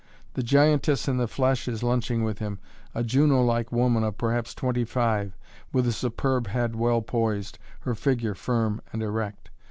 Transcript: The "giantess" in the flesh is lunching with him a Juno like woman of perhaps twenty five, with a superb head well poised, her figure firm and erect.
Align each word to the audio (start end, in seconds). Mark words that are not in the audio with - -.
The 0.33 0.41
"giantess" 0.41 1.07
in 1.07 1.17
the 1.17 1.27
flesh 1.27 1.67
is 1.67 1.83
lunching 1.83 2.23
with 2.23 2.39
him 2.39 2.57
a 2.95 3.03
Juno 3.03 3.43
like 3.43 3.71
woman 3.71 4.03
of 4.03 4.17
perhaps 4.17 4.55
twenty 4.55 4.83
five, 4.83 5.37
with 5.71 5.85
a 5.85 5.91
superb 5.91 6.47
head 6.47 6.75
well 6.75 7.03
poised, 7.03 7.59
her 7.81 7.93
figure 7.93 8.33
firm 8.33 8.81
and 8.91 9.03
erect. 9.03 9.51